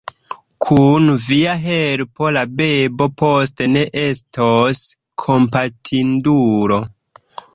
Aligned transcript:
Kun 0.65 1.09
via 1.25 1.51
helpo 1.65 2.31
la 2.37 2.41
bebo 2.61 3.07
poste 3.21 3.67
ne 3.75 3.83
estos 4.05 4.81
kompatindulo. 5.25 6.83